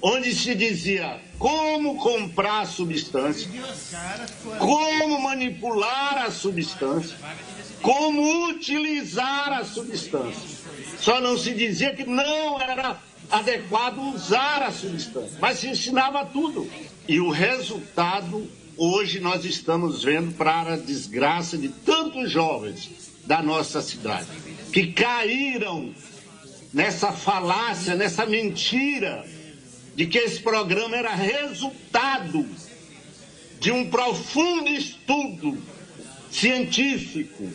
onde 0.01 0.35
se 0.35 0.55
dizia 0.55 1.21
como 1.39 1.97
comprar 1.97 2.63
a 2.63 2.67
substância, 2.67 3.49
como 4.59 5.21
manipular 5.21 6.25
a 6.27 6.31
substância 6.31 7.17
como 7.85 8.49
utilizar 8.49 9.53
a 9.53 9.63
substância. 9.63 10.59
Só 10.99 11.21
não 11.21 11.37
se 11.37 11.53
dizia 11.53 11.95
que 11.95 12.05
não 12.05 12.59
era 12.59 12.99
adequado 13.31 13.99
usar 14.15 14.63
a 14.63 14.73
substância, 14.73 15.37
mas 15.39 15.59
se 15.59 15.69
ensinava 15.69 16.25
tudo. 16.25 16.67
E 17.07 17.21
o 17.21 17.29
resultado, 17.29 18.51
hoje 18.79 19.21
nós 19.21 19.45
estamos 19.45 20.03
vendo 20.03 20.33
para 20.33 20.73
a 20.73 20.77
desgraça 20.79 21.59
de 21.59 21.69
tantos 21.69 22.31
jovens 22.31 23.13
da 23.27 23.43
nossa 23.43 23.83
cidade, 23.83 24.29
que 24.73 24.87
caíram 24.87 25.95
nessa 26.73 27.13
falácia, 27.13 27.95
nessa 27.95 28.25
mentira 28.25 29.27
de 29.95 30.07
que 30.07 30.17
esse 30.17 30.41
programa 30.41 30.97
era 30.97 31.15
resultado 31.15 32.47
de 33.61 33.71
um 33.71 33.91
profundo 33.91 34.71
estudo 34.71 35.59
científico 36.31 37.47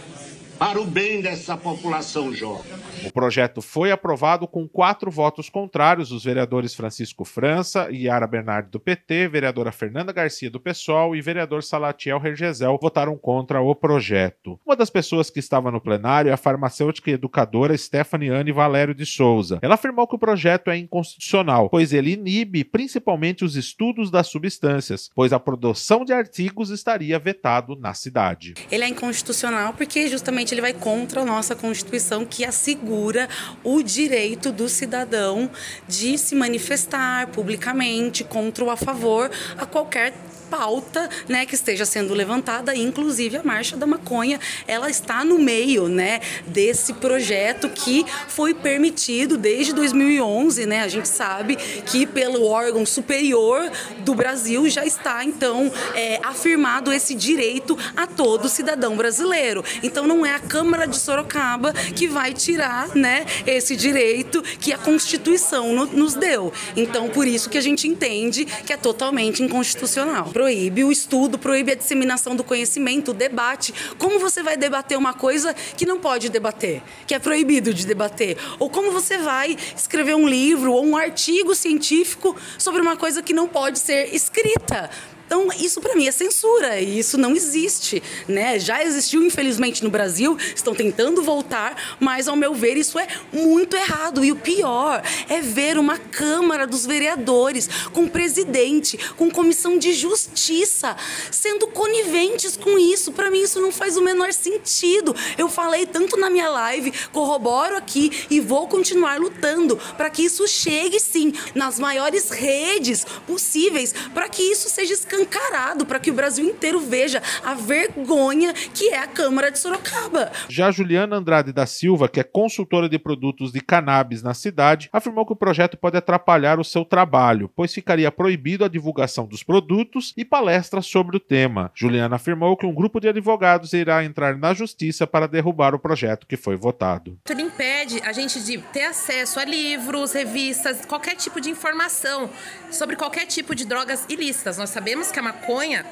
Christ. 0.00 0.37
Para 0.58 0.80
o 0.80 0.84
bem 0.84 1.22
dessa 1.22 1.56
população 1.56 2.34
jovem. 2.34 2.72
O 3.06 3.12
projeto 3.12 3.62
foi 3.62 3.92
aprovado 3.92 4.48
com 4.48 4.66
quatro 4.68 5.10
votos 5.10 5.48
contrários: 5.48 6.10
os 6.10 6.24
vereadores 6.24 6.74
Francisco 6.74 7.24
França 7.24 7.88
e 7.90 8.06
Yara 8.06 8.26
Bernardi 8.26 8.70
do 8.70 8.80
PT, 8.80 9.28
vereadora 9.28 9.70
Fernanda 9.70 10.12
Garcia 10.12 10.50
do 10.50 10.58
PSOL 10.58 11.14
e 11.14 11.20
vereador 11.20 11.62
Salatiel 11.62 12.18
Regesel 12.18 12.78
votaram 12.80 13.16
contra 13.16 13.60
o 13.60 13.74
projeto. 13.74 14.58
Uma 14.66 14.74
das 14.74 14.90
pessoas 14.90 15.30
que 15.30 15.38
estava 15.38 15.70
no 15.70 15.80
plenário 15.80 16.30
é 16.30 16.32
a 16.32 16.36
farmacêutica 16.36 17.10
e 17.10 17.14
educadora 17.14 17.76
Stephanie 17.76 18.30
Anne 18.30 18.50
Valério 18.50 18.94
de 18.94 19.06
Souza. 19.06 19.60
Ela 19.62 19.74
afirmou 19.74 20.06
que 20.06 20.16
o 20.16 20.18
projeto 20.18 20.70
é 20.70 20.76
inconstitucional, 20.76 21.68
pois 21.70 21.92
ele 21.92 22.12
inibe 22.12 22.64
principalmente 22.64 23.44
os 23.44 23.54
estudos 23.54 24.10
das 24.10 24.26
substâncias, 24.26 25.10
pois 25.14 25.32
a 25.32 25.38
produção 25.38 26.04
de 26.04 26.12
artigos 26.12 26.70
estaria 26.70 27.18
vetado 27.18 27.76
na 27.76 27.94
cidade. 27.94 28.54
Ele 28.70 28.84
é 28.84 28.88
inconstitucional 28.88 29.72
porque 29.72 30.08
justamente 30.08 30.47
ele 30.54 30.60
vai 30.60 30.72
contra 30.72 31.22
a 31.22 31.24
nossa 31.24 31.54
Constituição 31.54 32.24
que 32.24 32.44
assegura 32.44 33.28
o 33.62 33.82
direito 33.82 34.50
do 34.52 34.68
cidadão 34.68 35.50
de 35.86 36.16
se 36.18 36.34
manifestar 36.34 37.28
publicamente 37.28 38.24
contra 38.24 38.64
ou 38.64 38.70
a 38.70 38.76
favor 38.76 39.30
a 39.56 39.66
qualquer 39.66 40.12
pauta, 40.50 41.08
né, 41.28 41.46
que 41.46 41.54
esteja 41.54 41.84
sendo 41.84 42.14
levantada, 42.14 42.74
inclusive 42.74 43.36
a 43.36 43.42
marcha 43.42 43.76
da 43.76 43.86
maconha, 43.86 44.40
ela 44.66 44.90
está 44.90 45.24
no 45.24 45.38
meio, 45.38 45.88
né, 45.88 46.20
desse 46.46 46.92
projeto 46.94 47.68
que 47.68 48.04
foi 48.28 48.54
permitido 48.54 49.36
desde 49.36 49.72
2011, 49.72 50.66
né? 50.66 50.82
A 50.82 50.88
gente 50.88 51.08
sabe 51.08 51.56
que 51.56 52.06
pelo 52.06 52.44
órgão 52.44 52.84
superior 52.84 53.70
do 54.00 54.14
Brasil 54.14 54.68
já 54.68 54.84
está 54.84 55.24
então 55.24 55.70
é, 55.94 56.20
afirmado 56.22 56.92
esse 56.92 57.14
direito 57.14 57.78
a 57.96 58.06
todo 58.06 58.48
cidadão 58.48 58.96
brasileiro. 58.96 59.64
Então 59.82 60.06
não 60.06 60.24
é 60.24 60.34
a 60.34 60.40
Câmara 60.40 60.86
de 60.86 60.96
Sorocaba 60.96 61.72
que 61.72 62.06
vai 62.06 62.32
tirar, 62.32 62.94
né, 62.94 63.26
esse 63.46 63.76
direito 63.76 64.42
que 64.42 64.72
a 64.72 64.78
Constituição 64.78 65.72
no, 65.72 65.86
nos 65.86 66.14
deu. 66.14 66.52
Então 66.76 67.08
por 67.08 67.26
isso 67.26 67.50
que 67.50 67.58
a 67.58 67.62
gente 67.62 67.86
entende 67.86 68.44
que 68.44 68.72
é 68.72 68.76
totalmente 68.76 69.42
inconstitucional 69.42 70.30
proíbe 70.38 70.84
o 70.84 70.92
estudo, 70.92 71.36
proíbe 71.36 71.72
a 71.72 71.74
disseminação 71.74 72.36
do 72.36 72.44
conhecimento, 72.44 73.10
o 73.10 73.14
debate. 73.14 73.74
Como 73.98 74.20
você 74.20 74.40
vai 74.40 74.56
debater 74.56 74.96
uma 74.96 75.12
coisa 75.12 75.52
que 75.52 75.84
não 75.84 75.98
pode 75.98 76.28
debater, 76.28 76.80
que 77.08 77.12
é 77.12 77.18
proibido 77.18 77.74
de 77.74 77.84
debater? 77.84 78.38
Ou 78.56 78.70
como 78.70 78.92
você 78.92 79.18
vai 79.18 79.56
escrever 79.76 80.14
um 80.14 80.28
livro 80.28 80.72
ou 80.72 80.86
um 80.86 80.96
artigo 80.96 81.56
científico 81.56 82.36
sobre 82.56 82.80
uma 82.80 82.96
coisa 82.96 83.20
que 83.20 83.32
não 83.32 83.48
pode 83.48 83.80
ser 83.80 84.14
escrita? 84.14 84.88
Então, 85.28 85.46
isso 85.60 85.78
para 85.82 85.94
mim 85.94 86.08
é 86.08 86.10
censura 86.10 86.80
e 86.80 86.98
isso 86.98 87.18
não 87.18 87.36
existe, 87.36 88.02
né? 88.26 88.58
Já 88.58 88.82
existiu 88.82 89.22
infelizmente 89.22 89.84
no 89.84 89.90
Brasil, 89.90 90.38
estão 90.56 90.74
tentando 90.74 91.22
voltar, 91.22 91.98
mas 92.00 92.28
ao 92.28 92.34
meu 92.34 92.54
ver 92.54 92.78
isso 92.78 92.98
é 92.98 93.06
muito 93.30 93.76
errado 93.76 94.24
e 94.24 94.32
o 94.32 94.36
pior 94.36 95.02
é 95.28 95.42
ver 95.42 95.76
uma 95.76 95.98
Câmara 95.98 96.66
dos 96.66 96.86
Vereadores 96.86 97.68
com 97.92 98.08
presidente, 98.08 98.98
com 99.18 99.30
comissão 99.30 99.76
de 99.76 99.92
justiça 99.92 100.96
sendo 101.30 101.66
coniventes 101.66 102.56
com 102.56 102.78
isso. 102.78 103.12
Para 103.12 103.30
mim 103.30 103.42
isso 103.42 103.60
não 103.60 103.70
faz 103.70 103.98
o 103.98 104.02
menor 104.02 104.32
sentido. 104.32 105.14
Eu 105.36 105.50
falei 105.50 105.84
tanto 105.84 106.16
na 106.16 106.30
minha 106.30 106.48
live, 106.48 106.90
corroboro 107.12 107.76
aqui 107.76 108.24
e 108.30 108.40
vou 108.40 108.66
continuar 108.66 109.20
lutando 109.20 109.76
para 109.98 110.08
que 110.08 110.22
isso 110.22 110.48
chegue 110.48 110.98
sim 110.98 111.34
nas 111.54 111.78
maiores 111.78 112.30
redes 112.30 113.04
possíveis, 113.26 113.94
para 114.14 114.26
que 114.26 114.40
isso 114.40 114.70
seja 114.70 114.94
escandaloso 114.94 115.17
escancarado 115.18 115.84
para 115.84 115.98
que 115.98 116.10
o 116.10 116.14
Brasil 116.14 116.44
inteiro 116.44 116.80
veja 116.80 117.22
a 117.44 117.54
vergonha 117.54 118.52
que 118.52 118.90
é 118.90 118.98
a 118.98 119.06
Câmara 119.06 119.50
de 119.50 119.58
Sorocaba. 119.58 120.30
Já 120.48 120.70
Juliana 120.70 121.16
Andrade 121.16 121.52
da 121.52 121.66
Silva, 121.66 122.08
que 122.08 122.20
é 122.20 122.22
consultora 122.22 122.88
de 122.88 122.98
produtos 122.98 123.52
de 123.52 123.60
cannabis 123.60 124.22
na 124.22 124.34
cidade, 124.34 124.88
afirmou 124.92 125.26
que 125.26 125.32
o 125.32 125.36
projeto 125.36 125.76
pode 125.76 125.96
atrapalhar 125.96 126.60
o 126.60 126.64
seu 126.64 126.84
trabalho, 126.84 127.50
pois 127.54 127.74
ficaria 127.74 128.10
proibido 128.10 128.64
a 128.64 128.68
divulgação 128.68 129.26
dos 129.26 129.42
produtos 129.42 130.14
e 130.16 130.24
palestras 130.24 130.86
sobre 130.86 131.16
o 131.16 131.20
tema. 131.20 131.70
Juliana 131.74 132.16
afirmou 132.16 132.56
que 132.56 132.66
um 132.66 132.74
grupo 132.74 133.00
de 133.00 133.08
advogados 133.08 133.72
irá 133.72 134.04
entrar 134.04 134.36
na 134.36 134.54
justiça 134.54 135.06
para 135.06 135.26
derrubar 135.26 135.74
o 135.74 135.78
projeto 135.78 136.26
que 136.26 136.36
foi 136.36 136.56
votado. 136.56 137.18
Tudo 137.24 137.40
impede 137.40 138.00
a 138.04 138.12
gente 138.12 138.40
de 138.42 138.58
ter 138.58 138.84
acesso 138.84 139.40
a 139.40 139.44
livros, 139.44 140.12
revistas, 140.12 140.84
qualquer 140.84 141.16
tipo 141.16 141.40
de 141.40 141.50
informação 141.50 142.30
sobre 142.70 142.96
qualquer 142.96 143.26
tipo 143.26 143.54
de 143.54 143.64
drogas 143.64 144.04
ilícitas. 144.08 144.58
Nós 144.58 144.70
sabemos 144.70 145.07
que 145.12 145.18
a 145.18 145.22
maconha 145.22 145.84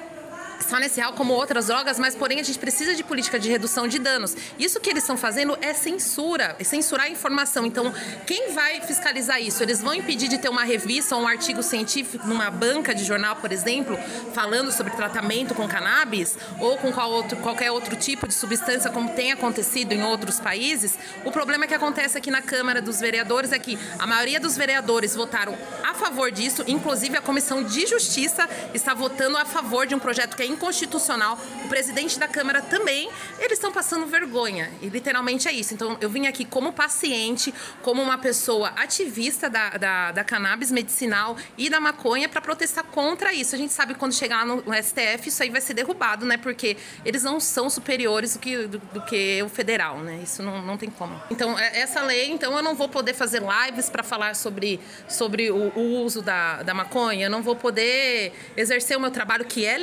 só 0.60 0.78
nesse 0.78 1.00
real 1.00 1.12
como 1.12 1.32
outras 1.34 1.66
drogas, 1.66 1.98
mas 1.98 2.14
porém 2.14 2.40
a 2.40 2.42
gente 2.42 2.58
precisa 2.58 2.94
de 2.94 3.04
política 3.04 3.38
de 3.38 3.48
redução 3.48 3.86
de 3.86 3.98
danos. 3.98 4.36
Isso 4.58 4.80
que 4.80 4.90
eles 4.90 5.02
estão 5.02 5.16
fazendo 5.16 5.56
é 5.60 5.72
censura, 5.74 6.56
é 6.58 6.64
censurar 6.64 7.06
a 7.06 7.10
informação. 7.10 7.66
Então, 7.66 7.92
quem 8.26 8.52
vai 8.52 8.80
fiscalizar 8.80 9.40
isso? 9.40 9.62
Eles 9.62 9.82
vão 9.82 9.94
impedir 9.94 10.28
de 10.28 10.38
ter 10.38 10.48
uma 10.48 10.64
revista 10.64 11.16
ou 11.16 11.22
um 11.22 11.28
artigo 11.28 11.62
científico 11.62 12.26
numa 12.26 12.50
banca 12.50 12.94
de 12.94 13.04
jornal, 13.04 13.36
por 13.36 13.52
exemplo, 13.52 13.98
falando 14.32 14.72
sobre 14.72 14.92
tratamento 14.92 15.54
com 15.54 15.68
cannabis 15.68 16.36
ou 16.60 16.76
com 16.78 16.92
qual 16.92 17.10
outro, 17.10 17.36
qualquer 17.38 17.70
outro 17.70 17.96
tipo 17.96 18.26
de 18.26 18.34
substância, 18.34 18.90
como 18.90 19.10
tem 19.10 19.32
acontecido 19.32 19.92
em 19.92 20.02
outros 20.02 20.40
países. 20.40 20.98
O 21.24 21.30
problema 21.30 21.66
que 21.66 21.74
acontece 21.74 22.16
aqui 22.18 22.30
na 22.30 22.42
Câmara 22.42 22.80
dos 22.80 23.00
Vereadores 23.00 23.52
é 23.52 23.58
que 23.58 23.78
a 23.98 24.06
maioria 24.06 24.40
dos 24.40 24.56
vereadores 24.56 25.14
votaram 25.14 25.56
a 25.82 25.94
favor 25.94 26.30
disso, 26.30 26.64
inclusive 26.66 27.16
a 27.16 27.20
Comissão 27.20 27.62
de 27.62 27.86
Justiça 27.86 28.48
está 28.74 28.94
votando 28.94 29.36
a 29.36 29.44
favor 29.44 29.86
de 29.86 29.94
um 29.94 29.98
projeto 29.98 30.36
que 30.36 30.42
é 30.42 30.45
é 30.46 30.50
inconstitucional. 30.50 31.38
O 31.64 31.68
presidente 31.68 32.18
da 32.18 32.28
Câmara 32.28 32.62
também, 32.62 33.10
eles 33.38 33.52
estão 33.52 33.72
passando 33.72 34.06
vergonha. 34.06 34.70
E 34.80 34.88
literalmente 34.88 35.48
é 35.48 35.52
isso. 35.52 35.74
Então, 35.74 35.96
eu 36.00 36.08
vim 36.08 36.26
aqui 36.26 36.44
como 36.44 36.72
paciente, 36.72 37.52
como 37.82 38.02
uma 38.02 38.18
pessoa 38.18 38.68
ativista 38.76 39.48
da, 39.50 39.70
da, 39.70 40.12
da 40.12 40.24
cannabis 40.24 40.70
medicinal 40.70 41.36
e 41.56 41.68
da 41.68 41.80
maconha 41.80 42.28
para 42.28 42.40
protestar 42.40 42.84
contra 42.84 43.32
isso. 43.32 43.54
A 43.54 43.58
gente 43.58 43.72
sabe 43.72 43.94
que 43.94 44.00
quando 44.00 44.14
chegar 44.14 44.44
lá 44.44 44.56
no, 44.56 44.62
STF, 44.76 45.28
isso 45.28 45.42
aí 45.42 45.50
vai 45.50 45.60
ser 45.60 45.74
derrubado, 45.74 46.24
né? 46.26 46.36
Porque 46.36 46.76
eles 47.04 47.22
não 47.22 47.40
são 47.40 47.68
superiores 47.68 48.34
do 48.34 48.38
que, 48.38 48.66
do, 48.66 48.78
do 48.78 49.00
que 49.02 49.42
o 49.42 49.48
federal, 49.48 49.98
né? 49.98 50.20
Isso 50.22 50.42
não, 50.42 50.62
não 50.62 50.76
tem 50.76 50.90
como. 50.90 51.20
Então, 51.30 51.58
é, 51.58 51.80
essa 51.80 52.02
lei, 52.02 52.30
então, 52.30 52.56
eu 52.56 52.62
não 52.62 52.74
vou 52.74 52.88
poder 52.88 53.14
fazer 53.14 53.42
lives 53.42 53.88
para 53.88 54.02
falar 54.02 54.34
sobre, 54.34 54.80
sobre 55.08 55.50
o, 55.50 55.72
o 55.74 56.02
uso 56.02 56.22
da, 56.22 56.62
da 56.62 56.74
maconha, 56.74 57.26
eu 57.26 57.30
não 57.30 57.42
vou 57.42 57.56
poder 57.56 58.32
exercer 58.56 58.96
o 58.96 59.00
meu 59.00 59.10
trabalho 59.10 59.44
que 59.44 59.64
é 59.64 59.78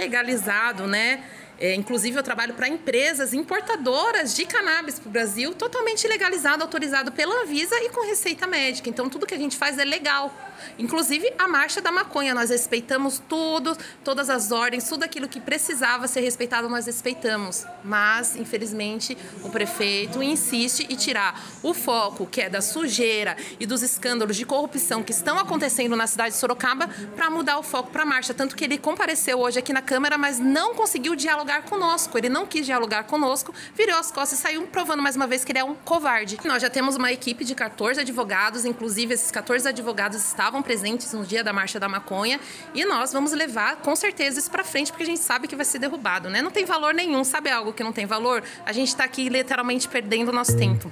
né? 0.88 1.24
É, 1.60 1.74
inclusive, 1.76 2.18
eu 2.18 2.24
trabalho 2.24 2.54
para 2.56 2.68
empresas 2.68 3.34
importadoras 3.34 4.36
de 4.36 4.46
cannabis 4.46 5.00
para 5.00 5.08
o 5.08 5.12
Brasil, 5.12 5.54
totalmente 5.54 6.08
legalizado, 6.08 6.62
autorizado 6.62 7.12
pela 7.12 7.44
Anvisa 7.44 7.76
e 7.82 7.90
com 7.90 8.06
receita 8.06 8.46
médica. 8.46 8.90
Então, 8.90 9.10
tudo 9.10 9.26
que 9.26 9.34
a 9.34 9.38
gente 9.38 9.56
faz 9.56 9.78
é 9.78 9.86
legal. 9.86 10.34
Inclusive 10.78 11.34
a 11.38 11.48
marcha 11.48 11.82
da 11.82 11.92
maconha, 11.92 12.34
nós 12.34 12.50
respeitamos 12.50 13.22
tudo, 13.28 13.78
todas 14.04 14.30
as 14.30 14.52
ordens, 14.52 14.88
tudo 14.88 15.04
aquilo 15.04 15.28
que 15.28 15.40
precisava 15.40 16.08
ser 16.08 16.22
respeitado, 16.22 16.70
nós 16.70 16.86
respeitamos. 16.86 17.66
Mas, 17.84 18.36
infelizmente, 18.36 19.18
o 19.44 19.50
prefeito 19.50 20.22
insiste 20.22 20.88
em 20.90 20.96
tirar 20.96 21.42
o 21.62 21.74
foco, 21.74 22.26
que 22.26 22.42
é 22.42 22.50
da 22.50 22.62
sujeira 22.62 23.36
e 23.60 23.66
dos 23.66 23.82
escândalos 23.82 24.36
de 24.36 24.46
corrupção 24.46 25.04
que 25.04 25.12
estão 25.12 25.38
acontecendo 25.38 25.96
na 25.96 26.08
cidade 26.08 26.34
de 26.34 26.40
Sorocaba, 26.40 26.88
para 27.16 27.30
mudar 27.30 27.58
o 27.58 27.64
foco 27.64 27.92
para 27.92 28.04
a 28.04 28.06
marcha. 28.06 28.34
Tanto 28.34 28.56
que 28.56 28.64
ele 28.64 28.78
compareceu 28.78 29.40
hoje 29.40 29.60
aqui 29.60 29.74
na 29.74 29.82
Câmara, 29.82 30.18
mas 30.18 30.40
não 30.40 30.76
conseguiu 30.76 31.16
dialogar 31.16 31.64
conosco. 31.64 32.18
Ele 32.18 32.30
não 32.30 32.46
quis 32.46 32.66
dialogar 32.66 33.04
conosco, 33.04 33.54
virou 33.76 33.98
as 33.98 34.12
costas 34.12 34.40
e 34.40 34.42
saiu 34.42 34.68
provando 34.68 35.02
mais 35.02 35.16
uma 35.16 35.28
vez 35.28 35.44
que 35.44 35.52
ele 35.52 35.60
é 35.60 35.64
um 35.64 35.76
covarde. 35.76 36.38
Nós 36.44 36.62
já 36.62 36.70
temos 36.70 36.96
uma 36.96 37.12
equipe 37.12 37.44
de 37.46 37.56
14 37.56 38.02
advogados, 38.02 38.66
inclusive 38.66 39.14
esses 39.14 39.32
14 39.32 39.68
advogados 39.68 40.18
estavam 40.18 40.53
estavam 40.54 40.62
presentes 40.62 41.12
no 41.14 41.26
dia 41.26 41.44
da 41.44 41.52
Marcha 41.52 41.80
da 41.80 41.90
Maconha 41.90 42.40
e 42.76 42.86
nós 42.86 43.12
vamos 43.12 43.32
levar 43.32 43.78
com 43.78 43.96
certeza 43.96 44.40
isso 44.40 44.52
para 44.52 44.64
frente 44.64 44.92
porque 44.92 45.02
a 45.02 45.06
gente 45.08 45.20
sabe 45.20 45.48
que 45.48 45.56
vai 45.56 45.66
ser 45.66 45.80
derrubado, 45.80 46.30
né? 46.30 46.44
Não 46.44 46.52
tem 46.52 46.64
valor 46.64 46.94
nenhum, 46.94 47.24
sabe 47.24 47.50
algo 47.50 47.74
que 47.74 47.84
não 47.84 47.92
tem 47.92 48.06
valor? 48.06 48.44
A 48.64 48.72
gente 48.72 48.90
está 48.90 49.04
aqui 49.04 49.28
literalmente 49.30 49.88
perdendo 49.88 50.30
o 50.30 50.32
nosso 50.32 50.56
tempo. 50.56 50.92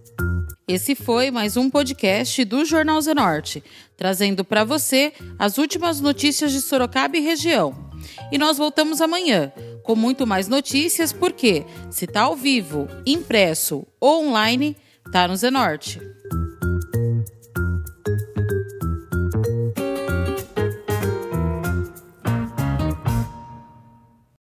Esse 0.68 0.96
foi 0.96 1.30
mais 1.30 1.58
um 1.58 1.70
podcast 1.70 2.44
do 2.44 2.66
Jornal 2.66 3.00
Zenorte, 3.02 3.64
trazendo 3.96 4.44
para 4.44 4.64
você 4.64 5.14
as 5.38 5.60
últimas 5.60 6.02
notícias 6.02 6.52
de 6.52 6.60
Sorocaba 6.60 7.18
e 7.18 7.20
região. 7.20 7.92
E 8.32 8.40
nós 8.40 8.58
voltamos 8.58 9.00
amanhã 9.00 9.54
com 9.84 9.96
muito 9.96 10.26
mais 10.26 10.48
notícias, 10.48 11.14
porque 11.14 11.66
se 11.92 12.08
tá 12.08 12.22
ao 12.22 12.36
vivo, 12.36 12.88
impresso 13.06 13.86
ou 14.00 14.26
online, 14.26 14.76
tá 15.12 15.28
no 15.28 15.36
Zenorte. 15.36 16.02